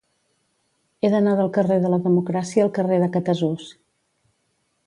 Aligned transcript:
He 1.05 1.11
d'anar 1.15 1.35
del 1.41 1.51
carrer 1.59 1.77
de 1.83 1.93
la 1.95 2.01
Democràcia 2.07 2.65
al 2.67 2.75
carrer 2.79 3.01
de 3.05 3.11
Catasús. 3.19 3.73